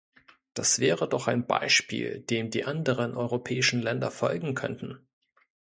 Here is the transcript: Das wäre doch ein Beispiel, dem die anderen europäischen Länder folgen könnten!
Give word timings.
Das 0.55 0.79
wäre 0.79 1.07
doch 1.07 1.27
ein 1.27 1.45
Beispiel, 1.45 2.21
dem 2.21 2.49
die 2.49 2.65
anderen 2.65 3.15
europäischen 3.15 3.83
Länder 3.83 4.09
folgen 4.09 4.55
könnten! 4.55 5.07